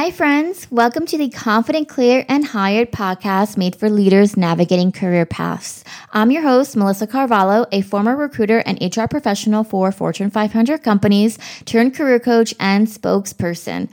Hi, 0.00 0.10
friends. 0.10 0.66
Welcome 0.70 1.04
to 1.08 1.18
the 1.18 1.28
Confident, 1.28 1.86
Clear, 1.86 2.24
and 2.26 2.42
Hired 2.42 2.90
podcast 2.90 3.58
made 3.58 3.76
for 3.76 3.90
leaders 3.90 4.34
navigating 4.34 4.92
career 4.92 5.26
paths. 5.26 5.84
I'm 6.14 6.30
your 6.30 6.40
host, 6.40 6.74
Melissa 6.74 7.06
Carvalho, 7.06 7.66
a 7.70 7.82
former 7.82 8.16
recruiter 8.16 8.60
and 8.60 8.80
HR 8.80 9.04
professional 9.04 9.62
for 9.62 9.92
Fortune 9.92 10.30
500 10.30 10.82
companies, 10.82 11.38
turned 11.66 11.94
career 11.94 12.18
coach 12.18 12.54
and 12.58 12.86
spokesperson. 12.86 13.90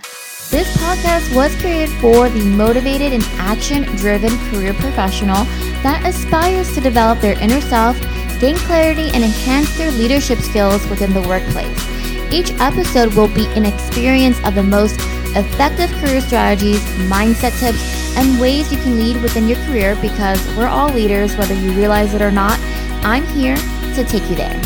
This 0.49 0.78
podcast 0.78 1.35
was 1.35 1.54
created 1.59 1.90
for 1.99 2.29
the 2.29 2.55
motivated 2.55 3.12
and 3.12 3.24
action 3.33 3.83
driven 3.97 4.31
career 4.49 4.74
professional 4.76 5.44
that 5.83 6.05
aspires 6.05 6.74
to 6.76 6.79
develop 6.79 7.19
their 7.19 7.37
inner 7.44 7.60
self, 7.60 7.99
gain 8.39 8.55
clarity, 8.60 9.10
and 9.13 9.26
enhance 9.26 9.78
their 9.78 9.92
leadership 9.92 10.39
skills 10.39 10.87
within 10.87 11.13
the 11.13 11.28
workplace. 11.28 11.97
Each 12.31 12.51
episode 12.62 13.13
will 13.13 13.28
be 13.28 13.46
an 13.58 13.65
experience 13.65 14.37
of 14.46 14.55
the 14.55 14.63
most 14.63 14.97
effective 15.35 15.91
career 15.99 16.21
strategies, 16.21 16.80
mindset 17.09 17.57
tips, 17.59 18.16
and 18.18 18.40
ways 18.40 18.72
you 18.72 18.77
can 18.80 18.98
lead 18.98 19.22
within 19.22 19.48
your 19.48 19.58
career 19.66 19.95
because 20.02 20.40
we're 20.55 20.68
all 20.68 20.90
leaders, 20.94 21.35
whether 21.35 21.54
you 21.54 21.72
realize 21.72 22.13
it 22.13 22.22
or 22.22 22.31
not. 22.31 22.59
I'm 23.04 23.26
here 23.27 23.55
to 23.55 24.04
take 24.04 24.30
you 24.30 24.35
there. 24.35 24.62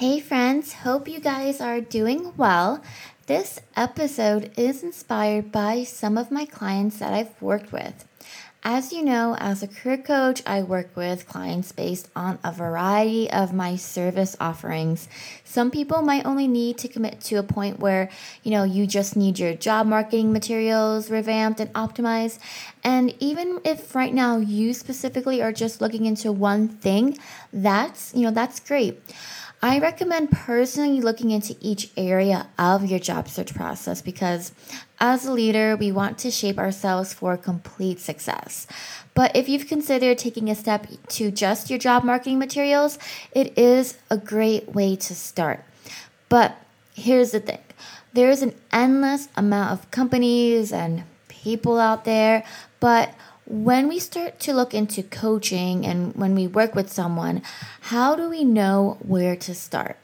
Hey 0.00 0.18
friends, 0.18 0.72
hope 0.72 1.08
you 1.08 1.20
guys 1.20 1.60
are 1.60 1.82
doing 1.82 2.32
well. 2.38 2.80
This 3.30 3.60
episode 3.76 4.50
is 4.56 4.82
inspired 4.82 5.52
by 5.52 5.84
some 5.84 6.18
of 6.18 6.32
my 6.32 6.44
clients 6.44 6.98
that 6.98 7.12
I've 7.12 7.40
worked 7.40 7.70
with. 7.70 8.04
As 8.64 8.92
you 8.92 9.04
know, 9.04 9.36
as 9.38 9.62
a 9.62 9.68
career 9.68 9.98
coach, 9.98 10.42
I 10.44 10.64
work 10.64 10.96
with 10.96 11.28
clients 11.28 11.70
based 11.70 12.08
on 12.16 12.40
a 12.42 12.50
variety 12.50 13.30
of 13.30 13.54
my 13.54 13.76
service 13.76 14.36
offerings. 14.40 15.08
Some 15.44 15.70
people 15.70 16.02
might 16.02 16.26
only 16.26 16.48
need 16.48 16.76
to 16.78 16.88
commit 16.88 17.20
to 17.20 17.36
a 17.36 17.44
point 17.44 17.78
where, 17.78 18.10
you 18.42 18.50
know, 18.50 18.64
you 18.64 18.84
just 18.84 19.16
need 19.16 19.38
your 19.38 19.54
job 19.54 19.86
marketing 19.86 20.32
materials 20.32 21.08
revamped 21.08 21.60
and 21.60 21.72
optimized. 21.72 22.40
And 22.82 23.14
even 23.20 23.60
if 23.64 23.94
right 23.94 24.12
now 24.12 24.38
you 24.38 24.74
specifically 24.74 25.40
are 25.40 25.52
just 25.52 25.80
looking 25.80 26.04
into 26.04 26.32
one 26.32 26.66
thing, 26.66 27.16
that's, 27.52 28.12
you 28.12 28.22
know, 28.22 28.32
that's 28.32 28.58
great. 28.58 29.00
I 29.62 29.78
recommend 29.78 30.30
personally 30.30 31.02
looking 31.02 31.30
into 31.30 31.54
each 31.60 31.90
area 31.94 32.46
of 32.58 32.86
your 32.86 32.98
job 32.98 33.28
search 33.28 33.54
process 33.54 34.00
because 34.00 34.52
as 34.98 35.26
a 35.26 35.32
leader, 35.32 35.76
we 35.76 35.92
want 35.92 36.16
to 36.18 36.30
shape 36.30 36.58
ourselves 36.58 37.12
for 37.12 37.36
complete 37.36 38.00
success. 38.00 38.66
But 39.12 39.36
if 39.36 39.50
you've 39.50 39.66
considered 39.66 40.16
taking 40.16 40.48
a 40.48 40.54
step 40.54 40.86
to 41.10 41.30
just 41.30 41.68
your 41.68 41.78
job 41.78 42.04
marketing 42.04 42.38
materials, 42.38 42.98
it 43.32 43.58
is 43.58 43.98
a 44.08 44.16
great 44.16 44.74
way 44.74 44.96
to 44.96 45.14
start. 45.14 45.62
But 46.30 46.56
here's 46.94 47.32
the 47.32 47.40
thing 47.40 47.58
there's 48.14 48.40
an 48.40 48.54
endless 48.72 49.28
amount 49.36 49.72
of 49.72 49.90
companies 49.90 50.72
and 50.72 51.04
people 51.28 51.78
out 51.78 52.06
there, 52.06 52.44
but 52.80 53.14
when 53.50 53.88
we 53.88 53.98
start 53.98 54.38
to 54.38 54.52
look 54.52 54.72
into 54.74 55.02
coaching 55.02 55.84
and 55.84 56.14
when 56.14 56.36
we 56.36 56.46
work 56.46 56.76
with 56.76 56.88
someone, 56.88 57.42
how 57.80 58.14
do 58.14 58.30
we 58.30 58.44
know 58.44 58.96
where 59.00 59.34
to 59.34 59.54
start? 59.56 59.98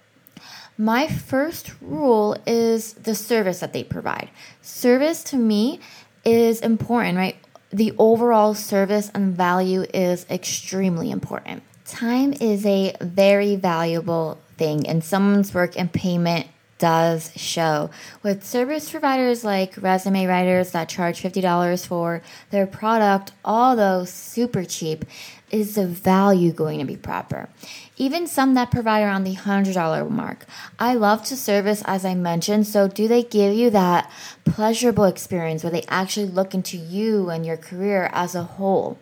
My 0.76 1.06
first 1.06 1.72
rule 1.80 2.36
is 2.44 2.94
the 2.94 3.14
service 3.14 3.60
that 3.60 3.72
they 3.72 3.84
provide. 3.84 4.30
Service 4.62 5.22
to 5.24 5.36
me 5.36 5.78
is 6.24 6.60
important, 6.60 7.16
right? 7.16 7.36
The 7.70 7.94
overall 7.98 8.54
service 8.54 9.12
and 9.14 9.36
value 9.36 9.86
is 9.94 10.26
extremely 10.28 11.12
important. 11.12 11.62
Time 11.84 12.32
is 12.40 12.66
a 12.66 12.96
very 13.00 13.54
valuable 13.54 14.40
thing 14.58 14.84
in 14.86 15.02
someone's 15.02 15.54
work 15.54 15.78
and 15.78 15.92
payment 15.92 16.48
does 16.78 17.32
show. 17.36 17.90
With 18.22 18.44
service 18.44 18.90
providers 18.90 19.44
like 19.44 19.80
resume 19.80 20.26
writers 20.26 20.72
that 20.72 20.88
charge 20.88 21.22
$50 21.22 21.86
for 21.86 22.22
their 22.50 22.66
product, 22.66 23.32
although 23.44 24.04
super 24.04 24.64
cheap, 24.64 25.04
is 25.50 25.76
the 25.76 25.86
value 25.86 26.52
going 26.52 26.80
to 26.80 26.84
be 26.84 26.96
proper? 26.96 27.48
Even 27.96 28.26
some 28.26 28.54
that 28.54 28.70
provide 28.70 29.02
around 29.02 29.24
the 29.24 29.36
$100 29.36 30.10
mark. 30.10 30.44
I 30.78 30.94
love 30.94 31.24
to 31.26 31.36
service, 31.36 31.82
as 31.86 32.04
I 32.04 32.14
mentioned, 32.14 32.66
so 32.66 32.88
do 32.88 33.08
they 33.08 33.22
give 33.22 33.54
you 33.54 33.70
that 33.70 34.10
pleasurable 34.44 35.04
experience 35.04 35.62
where 35.62 35.70
they 35.70 35.84
actually 35.88 36.26
look 36.26 36.52
into 36.52 36.76
you 36.76 37.30
and 37.30 37.46
your 37.46 37.56
career 37.56 38.10
as 38.12 38.34
a 38.34 38.42
whole? 38.42 38.98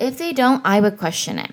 If 0.00 0.18
they 0.18 0.32
don't, 0.32 0.64
I 0.64 0.80
would 0.80 0.98
question 0.98 1.38
it. 1.38 1.52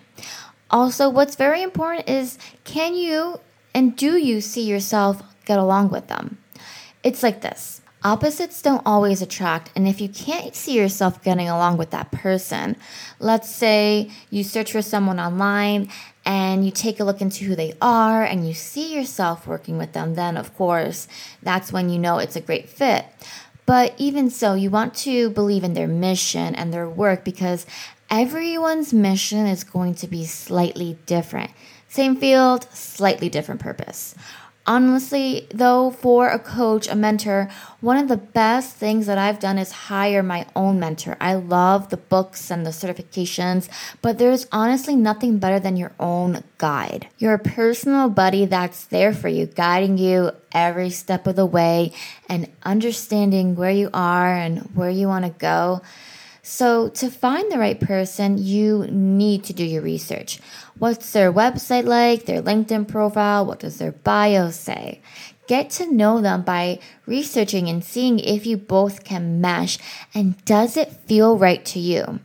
Also, 0.69 1.09
what's 1.09 1.35
very 1.35 1.61
important 1.61 2.09
is 2.09 2.37
can 2.63 2.95
you 2.95 3.39
and 3.73 3.95
do 3.95 4.17
you 4.17 4.41
see 4.41 4.63
yourself 4.63 5.21
get 5.45 5.59
along 5.59 5.89
with 5.89 6.07
them. 6.07 6.37
It's 7.03 7.23
like 7.23 7.41
this 7.41 7.81
opposites 8.03 8.61
don't 8.61 8.81
always 8.85 9.21
attract, 9.21 9.71
and 9.75 9.87
if 9.87 10.01
you 10.01 10.09
can't 10.09 10.55
see 10.55 10.77
yourself 10.77 11.23
getting 11.23 11.47
along 11.47 11.77
with 11.77 11.91
that 11.91 12.11
person, 12.11 12.75
let's 13.19 13.49
say 13.49 14.11
you 14.29 14.43
search 14.43 14.71
for 14.71 14.81
someone 14.81 15.19
online 15.19 15.89
and 16.25 16.65
you 16.65 16.71
take 16.71 16.99
a 16.99 17.03
look 17.03 17.21
into 17.21 17.45
who 17.45 17.55
they 17.55 17.73
are 17.81 18.23
and 18.23 18.47
you 18.47 18.53
see 18.53 18.93
yourself 18.93 19.47
working 19.47 19.77
with 19.77 19.93
them, 19.93 20.15
then 20.15 20.37
of 20.37 20.55
course, 20.55 21.07
that's 21.41 21.71
when 21.71 21.89
you 21.89 21.97
know 21.97 22.17
it's 22.17 22.35
a 22.35 22.41
great 22.41 22.67
fit. 22.67 23.05
But 23.65 23.93
even 23.97 24.29
so, 24.29 24.55
you 24.55 24.69
want 24.69 24.93
to 24.95 25.29
believe 25.29 25.63
in 25.63 25.73
their 25.73 25.87
mission 25.87 26.53
and 26.55 26.73
their 26.73 26.89
work 26.89 27.23
because 27.23 27.65
everyone's 28.09 28.93
mission 28.93 29.47
is 29.47 29.63
going 29.63 29.95
to 29.95 30.07
be 30.07 30.25
slightly 30.25 30.97
different. 31.05 31.51
Same 31.87 32.15
field, 32.15 32.67
slightly 32.73 33.29
different 33.29 33.61
purpose. 33.61 34.15
Honestly, 34.65 35.45
though, 35.53 35.91
for 35.91 36.29
a 36.29 36.39
coach, 36.39 36.87
a 36.87 36.95
mentor, 36.95 37.49
one 37.81 37.97
of 37.97 38.07
the 38.07 38.15
best 38.15 38.77
things 38.77 39.07
that 39.07 39.17
I've 39.17 39.39
done 39.39 39.57
is 39.57 39.71
hire 39.73 40.23
my 40.23 40.45
own 40.55 40.79
mentor. 40.79 41.17
I 41.19 41.33
love 41.33 41.89
the 41.89 41.97
books 41.97 42.49
and 42.49 42.65
the 42.65 42.69
certifications, 42.69 43.67
but 44.01 44.19
there's 44.19 44.47
honestly 44.53 44.95
nothing 44.95 45.37
better 45.37 45.59
than 45.59 45.75
your 45.75 45.91
own 45.99 46.45
guide. 46.59 47.09
Your 47.17 47.37
personal 47.37 48.07
buddy 48.07 48.45
that's 48.45 48.85
there 48.85 49.13
for 49.13 49.27
you, 49.27 49.47
guiding 49.47 49.97
you 49.97 50.31
every 50.53 50.91
step 50.91 51.27
of 51.27 51.35
the 51.35 51.45
way 51.45 51.91
and 52.29 52.49
understanding 52.63 53.57
where 53.57 53.71
you 53.71 53.89
are 53.93 54.33
and 54.33 54.59
where 54.75 54.89
you 54.89 55.09
want 55.09 55.25
to 55.25 55.31
go. 55.31 55.81
So, 56.45 56.89
to 56.89 57.09
find 57.09 57.49
the 57.49 57.57
right 57.57 57.79
person, 57.79 58.37
you 58.37 58.85
need 58.91 59.45
to 59.45 59.53
do 59.53 59.63
your 59.63 59.81
research. 59.81 60.41
What's 60.77 61.13
their 61.13 61.31
website 61.31 61.85
like, 61.85 62.25
their 62.25 62.41
LinkedIn 62.41 62.89
profile, 62.89 63.45
what 63.45 63.59
does 63.59 63.77
their 63.77 63.93
bio 63.93 64.51
say? 64.51 64.99
Get 65.47 65.69
to 65.71 65.89
know 65.89 66.19
them 66.19 66.41
by 66.41 66.79
researching 67.05 67.69
and 67.69 67.81
seeing 67.81 68.19
if 68.19 68.45
you 68.45 68.57
both 68.57 69.05
can 69.05 69.39
mesh 69.39 69.77
and 70.13 70.43
does 70.43 70.75
it 70.75 70.91
feel 70.91 71.37
right 71.37 71.63
to 71.63 71.79
you. 71.79 72.19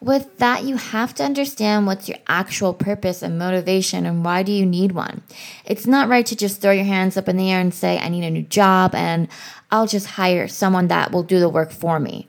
With 0.00 0.38
that, 0.38 0.64
you 0.64 0.76
have 0.76 1.14
to 1.16 1.24
understand 1.24 1.86
what's 1.86 2.08
your 2.08 2.18
actual 2.26 2.72
purpose 2.72 3.22
and 3.22 3.38
motivation 3.38 4.06
and 4.06 4.24
why 4.24 4.44
do 4.44 4.52
you 4.52 4.64
need 4.64 4.92
one. 4.92 5.22
It's 5.66 5.86
not 5.86 6.08
right 6.08 6.24
to 6.24 6.36
just 6.36 6.62
throw 6.62 6.72
your 6.72 6.84
hands 6.84 7.18
up 7.18 7.28
in 7.28 7.36
the 7.36 7.50
air 7.50 7.60
and 7.60 7.74
say, 7.74 7.98
I 7.98 8.08
need 8.08 8.24
a 8.24 8.30
new 8.30 8.44
job 8.44 8.94
and 8.94 9.28
I'll 9.70 9.86
just 9.86 10.06
hire 10.06 10.48
someone 10.48 10.88
that 10.88 11.12
will 11.12 11.22
do 11.22 11.38
the 11.38 11.50
work 11.50 11.70
for 11.70 12.00
me. 12.00 12.28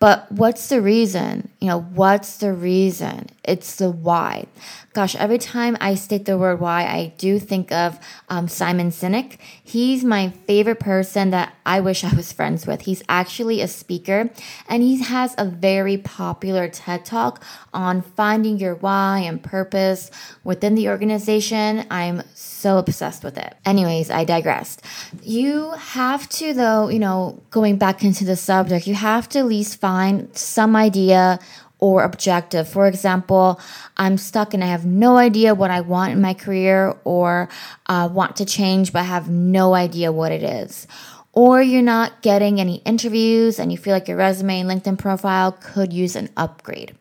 But 0.00 0.32
what's 0.32 0.68
the 0.68 0.80
reason? 0.80 1.50
You 1.60 1.68
know, 1.68 1.80
what's 1.80 2.38
the 2.38 2.52
reason? 2.54 3.26
It's 3.44 3.76
the 3.76 3.90
why. 3.90 4.46
Gosh, 4.92 5.14
every 5.14 5.38
time 5.38 5.76
I 5.80 5.94
state 5.94 6.24
the 6.24 6.36
word 6.36 6.58
why, 6.58 6.82
I 6.84 7.12
do 7.16 7.38
think 7.38 7.70
of 7.70 8.00
um, 8.28 8.48
Simon 8.48 8.90
Sinek. 8.90 9.38
He's 9.62 10.02
my 10.02 10.30
favorite 10.30 10.80
person 10.80 11.30
that 11.30 11.54
I 11.64 11.78
wish 11.78 12.02
I 12.02 12.12
was 12.12 12.32
friends 12.32 12.66
with. 12.66 12.80
He's 12.82 13.00
actually 13.08 13.60
a 13.60 13.68
speaker 13.68 14.30
and 14.68 14.82
he 14.82 15.00
has 15.00 15.36
a 15.38 15.44
very 15.44 15.96
popular 15.96 16.68
TED 16.68 17.04
talk 17.04 17.40
on 17.72 18.02
finding 18.02 18.58
your 18.58 18.74
why 18.74 19.20
and 19.20 19.40
purpose 19.40 20.10
within 20.42 20.74
the 20.74 20.88
organization. 20.88 21.86
I'm 21.88 22.22
so 22.34 22.78
obsessed 22.78 23.22
with 23.22 23.38
it. 23.38 23.54
Anyways, 23.64 24.10
I 24.10 24.24
digressed. 24.24 24.82
You 25.22 25.70
have 25.70 26.28
to, 26.30 26.52
though, 26.52 26.88
you 26.88 26.98
know, 26.98 27.40
going 27.50 27.76
back 27.76 28.02
into 28.02 28.24
the 28.24 28.34
subject, 28.34 28.88
you 28.88 28.94
have 28.94 29.28
to 29.30 29.38
at 29.38 29.46
least 29.46 29.80
find 29.80 30.36
some 30.36 30.74
idea 30.74 31.38
or 31.80 32.04
objective. 32.04 32.68
For 32.68 32.86
example, 32.86 33.60
I'm 33.96 34.18
stuck 34.18 34.54
and 34.54 34.62
I 34.62 34.68
have 34.68 34.84
no 34.84 35.16
idea 35.16 35.54
what 35.54 35.70
I 35.70 35.80
want 35.80 36.12
in 36.12 36.20
my 36.20 36.34
career 36.34 36.94
or 37.04 37.48
uh, 37.86 38.08
want 38.12 38.36
to 38.36 38.44
change, 38.44 38.92
but 38.92 39.00
I 39.00 39.04
have 39.04 39.28
no 39.28 39.74
idea 39.74 40.12
what 40.12 40.30
it 40.30 40.42
is. 40.42 40.86
Or 41.32 41.62
you're 41.62 41.82
not 41.82 42.22
getting 42.22 42.60
any 42.60 42.76
interviews 42.76 43.58
and 43.58 43.70
you 43.70 43.78
feel 43.78 43.94
like 43.94 44.08
your 44.08 44.16
resume 44.16 44.60
and 44.60 44.70
LinkedIn 44.70 44.98
profile 44.98 45.52
could 45.52 45.92
use 45.92 46.16
an 46.16 46.28
upgrade. 46.36 46.96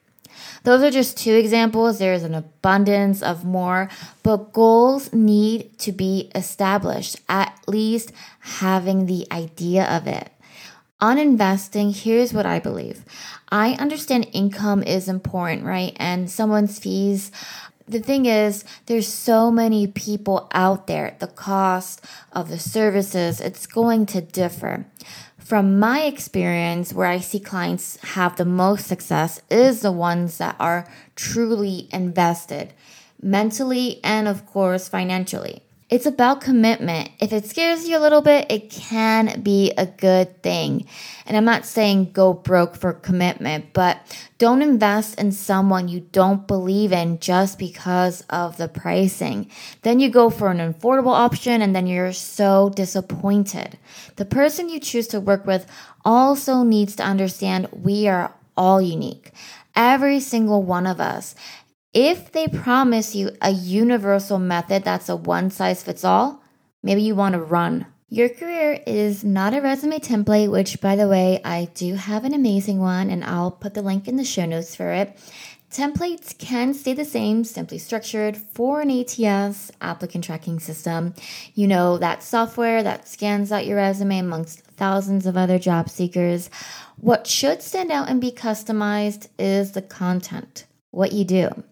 Those 0.63 0.83
are 0.83 0.91
just 0.91 1.17
two 1.17 1.33
examples. 1.33 1.99
There 1.99 2.13
is 2.13 2.23
an 2.23 2.35
abundance 2.35 3.21
of 3.21 3.45
more, 3.45 3.89
but 4.23 4.53
goals 4.53 5.11
need 5.13 5.77
to 5.79 5.91
be 5.91 6.31
established, 6.35 7.17
at 7.27 7.57
least 7.67 8.11
having 8.39 9.05
the 9.05 9.25
idea 9.31 9.85
of 9.85 10.05
it. 10.05 10.31
On 11.01 11.17
investing, 11.17 11.93
here's 11.93 12.33
what 12.33 12.45
I 12.45 12.59
believe. 12.59 13.05
I 13.49 13.71
understand 13.73 14.27
income 14.33 14.83
is 14.83 15.07
important, 15.07 15.63
right? 15.63 15.93
And 15.95 16.29
someone's 16.29 16.77
fees. 16.77 17.31
The 17.87 18.01
thing 18.01 18.25
is, 18.25 18.65
there's 18.85 19.07
so 19.07 19.49
many 19.49 19.87
people 19.87 20.49
out 20.53 20.87
there. 20.87 21.15
The 21.19 21.27
cost 21.27 22.05
of 22.33 22.49
the 22.49 22.59
services, 22.59 23.39
it's 23.39 23.65
going 23.65 24.07
to 24.07 24.19
differ. 24.19 24.87
From 25.37 25.79
my 25.79 26.01
experience, 26.01 26.91
where 26.91 27.07
I 27.07 27.19
see 27.19 27.39
clients 27.39 27.97
have 28.13 28.35
the 28.35 28.45
most 28.45 28.85
success 28.85 29.41
is 29.49 29.79
the 29.79 29.93
ones 29.93 30.37
that 30.37 30.57
are 30.59 30.85
truly 31.15 31.87
invested 31.93 32.73
mentally 33.21 34.01
and, 34.03 34.27
of 34.27 34.45
course, 34.45 34.89
financially. 34.89 35.63
It's 35.89 36.05
about 36.05 36.41
commitment. 36.41 37.09
If 37.19 37.33
it 37.33 37.47
scares 37.47 37.87
you 37.87 37.97
a 37.97 37.99
little 37.99 38.21
bit, 38.21 38.51
it 38.51 38.69
can 38.69 39.41
be 39.41 39.71
a 39.75 39.87
good 39.87 40.43
thing. 40.43 40.85
And 41.25 41.35
I'm 41.35 41.45
not 41.45 41.65
saying 41.65 42.11
go 42.11 42.31
broke 42.31 42.75
for 42.75 42.93
commitment, 42.93 43.73
but 43.73 43.97
don't 44.37 44.61
invest 44.61 45.19
in 45.19 45.31
someone 45.31 45.87
you 45.87 46.01
don't 46.11 46.45
believe 46.45 46.91
in 46.91 47.19
just 47.19 47.57
because 47.57 48.21
of 48.29 48.57
the 48.57 48.67
pricing. 48.67 49.49
Then 49.81 49.99
you 49.99 50.11
go 50.11 50.29
for 50.29 50.51
an 50.51 50.59
affordable 50.59 51.15
option 51.15 51.63
and 51.63 51.75
then 51.75 51.87
you're 51.87 52.13
so 52.13 52.69
disappointed. 52.69 53.79
The 54.17 54.25
person 54.25 54.69
you 54.69 54.79
choose 54.79 55.07
to 55.07 55.19
work 55.19 55.47
with 55.47 55.65
also 56.05 56.61
needs 56.61 56.95
to 56.97 57.03
understand 57.03 57.67
we 57.71 58.07
are 58.07 58.31
all 58.55 58.79
unique. 58.79 59.31
Every 59.75 60.19
single 60.19 60.61
one 60.61 60.85
of 60.85 60.99
us. 60.99 61.33
If 61.93 62.31
they 62.31 62.47
promise 62.47 63.15
you 63.15 63.31
a 63.41 63.49
universal 63.49 64.37
method 64.37 64.83
that's 64.83 65.09
a 65.09 65.15
one 65.15 65.49
size 65.49 65.81
fits 65.81 66.03
all, 66.03 66.43
maybe 66.83 67.01
you 67.01 67.15
want 67.15 67.33
to 67.33 67.41
run. 67.41 67.87
Your 68.09 68.29
career 68.29 68.79
is 68.85 69.23
not 69.23 69.55
a 69.55 69.61
resume 69.61 69.97
template, 69.97 70.51
which, 70.51 70.81
by 70.81 70.95
the 70.95 71.07
way, 71.07 71.41
I 71.43 71.69
do 71.73 71.95
have 71.95 72.25
an 72.25 72.35
amazing 72.35 72.79
one, 72.79 73.09
and 73.09 73.23
I'll 73.23 73.49
put 73.49 73.73
the 73.73 73.81
link 73.81 74.07
in 74.07 74.17
the 74.17 74.23
show 74.23 74.45
notes 74.45 74.75
for 74.75 74.91
it. 74.91 75.17
Templates 75.71 76.37
can 76.37 76.75
stay 76.75 76.93
the 76.93 77.05
same, 77.05 77.43
simply 77.43 77.79
structured 77.79 78.37
for 78.37 78.81
an 78.81 78.91
ATS 78.91 79.71
applicant 79.81 80.23
tracking 80.23 80.59
system. 80.59 81.15
You 81.55 81.67
know, 81.67 81.97
that 81.97 82.21
software 82.21 82.83
that 82.83 83.07
scans 83.07 83.51
out 83.51 83.65
your 83.65 83.77
resume 83.77 84.19
amongst 84.19 84.59
thousands 84.61 85.25
of 85.25 85.37
other 85.37 85.57
job 85.57 85.89
seekers. 85.89 86.51
What 86.97 87.25
should 87.25 87.63
stand 87.63 87.91
out 87.91 88.09
and 88.09 88.21
be 88.21 88.31
customized 88.31 89.29
is 89.39 89.71
the 89.71 89.81
content, 89.81 90.65
what 90.91 91.13
you 91.13 91.25
do. 91.25 91.63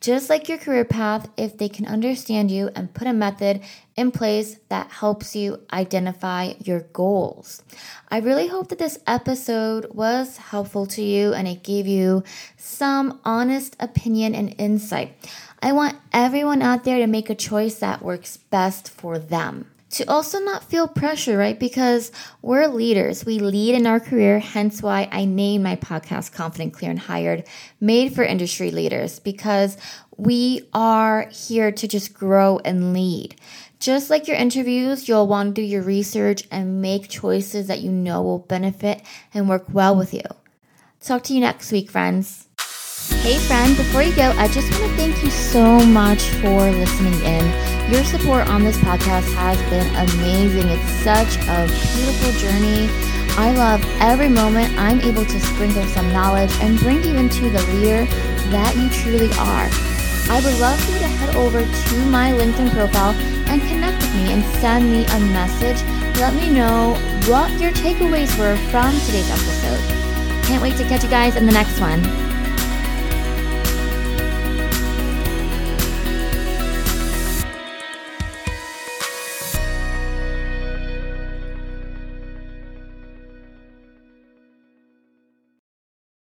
Just 0.00 0.30
like 0.30 0.48
your 0.48 0.56
career 0.56 0.86
path, 0.86 1.28
if 1.36 1.58
they 1.58 1.68
can 1.68 1.86
understand 1.86 2.50
you 2.50 2.70
and 2.74 2.94
put 2.94 3.06
a 3.06 3.12
method 3.12 3.60
in 3.96 4.10
place 4.10 4.56
that 4.70 4.90
helps 4.90 5.36
you 5.36 5.60
identify 5.72 6.54
your 6.58 6.80
goals. 6.80 7.62
I 8.08 8.20
really 8.20 8.46
hope 8.46 8.70
that 8.70 8.78
this 8.78 8.98
episode 9.06 9.92
was 9.92 10.38
helpful 10.38 10.86
to 10.86 11.02
you 11.02 11.34
and 11.34 11.46
it 11.46 11.62
gave 11.62 11.86
you 11.86 12.24
some 12.56 13.20
honest 13.24 13.76
opinion 13.78 14.34
and 14.34 14.54
insight. 14.56 15.14
I 15.62 15.72
want 15.72 15.96
everyone 16.14 16.62
out 16.62 16.84
there 16.84 16.98
to 16.98 17.06
make 17.06 17.28
a 17.28 17.34
choice 17.34 17.74
that 17.80 18.00
works 18.00 18.38
best 18.38 18.88
for 18.88 19.18
them 19.18 19.66
to 19.90 20.04
also 20.08 20.38
not 20.38 20.64
feel 20.64 20.86
pressure, 20.86 21.36
right? 21.36 21.58
Because 21.58 22.12
we're 22.42 22.68
leaders. 22.68 23.24
We 23.24 23.38
lead 23.38 23.74
in 23.74 23.86
our 23.86 24.00
career, 24.00 24.38
hence 24.38 24.82
why 24.82 25.08
I 25.10 25.24
named 25.24 25.64
my 25.64 25.76
podcast 25.76 26.32
Confident, 26.32 26.72
Clear, 26.72 26.92
and 26.92 27.00
Hired, 27.00 27.44
made 27.80 28.14
for 28.14 28.22
industry 28.22 28.70
leaders, 28.70 29.18
because 29.18 29.76
we 30.16 30.68
are 30.72 31.28
here 31.30 31.72
to 31.72 31.88
just 31.88 32.14
grow 32.14 32.58
and 32.64 32.92
lead. 32.92 33.34
Just 33.80 34.10
like 34.10 34.28
your 34.28 34.36
interviews, 34.36 35.08
you'll 35.08 35.26
want 35.26 35.54
to 35.54 35.62
do 35.62 35.66
your 35.66 35.82
research 35.82 36.44
and 36.50 36.82
make 36.82 37.08
choices 37.08 37.66
that 37.66 37.80
you 37.80 37.90
know 37.90 38.22
will 38.22 38.40
benefit 38.40 39.02
and 39.34 39.48
work 39.48 39.64
well 39.72 39.96
with 39.96 40.14
you. 40.14 40.22
Talk 41.00 41.24
to 41.24 41.34
you 41.34 41.40
next 41.40 41.72
week, 41.72 41.90
friends. 41.90 42.46
Hey, 43.22 43.38
friend, 43.38 43.76
before 43.76 44.02
you 44.02 44.14
go, 44.14 44.32
I 44.36 44.48
just 44.48 44.70
want 44.70 44.90
to 44.90 44.96
thank 44.96 45.22
you 45.22 45.30
so 45.30 45.84
much 45.86 46.22
for 46.22 46.70
listening 46.70 47.24
in. 47.24 47.79
Your 47.90 48.04
support 48.04 48.46
on 48.46 48.62
this 48.62 48.76
podcast 48.76 49.34
has 49.34 49.58
been 49.68 49.84
amazing. 49.96 50.68
It's 50.68 50.90
such 51.02 51.34
a 51.48 51.66
beautiful 51.66 52.30
journey. 52.38 52.86
I 53.36 53.50
love 53.50 53.84
every 53.98 54.28
moment 54.28 54.78
I'm 54.78 55.00
able 55.00 55.24
to 55.24 55.40
sprinkle 55.40 55.82
some 55.86 56.12
knowledge 56.12 56.52
and 56.60 56.78
bring 56.78 57.02
you 57.02 57.16
into 57.16 57.50
the 57.50 57.60
leader 57.74 58.04
that 58.52 58.76
you 58.76 58.88
truly 58.90 59.26
are. 59.40 59.66
I 60.30 60.40
would 60.44 60.56
love 60.60 60.80
for 60.84 60.92
you 60.92 60.98
to 61.00 61.08
head 61.08 61.34
over 61.34 61.62
to 61.62 61.96
my 62.06 62.30
LinkedIn 62.30 62.70
profile 62.70 63.12
and 63.50 63.60
connect 63.62 63.96
with 64.00 64.14
me 64.14 64.34
and 64.34 64.44
send 64.60 64.88
me 64.88 65.04
a 65.06 65.20
message. 65.34 65.82
Let 66.20 66.32
me 66.34 66.48
know 66.48 66.94
what 67.26 67.50
your 67.60 67.72
takeaways 67.72 68.38
were 68.38 68.56
from 68.70 68.92
today's 69.00 69.28
episode. 69.28 70.44
Can't 70.44 70.62
wait 70.62 70.76
to 70.76 70.84
catch 70.84 71.02
you 71.02 71.10
guys 71.10 71.34
in 71.34 71.44
the 71.44 71.52
next 71.52 71.80
one. 71.80 72.29